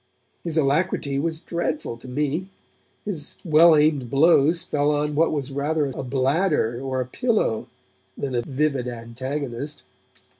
[0.43, 2.47] His alacrity was dreadful to me,
[3.05, 7.67] his well aimed blows fell on what was rather a bladder or a pillow
[8.17, 9.83] than a vivid antagonist.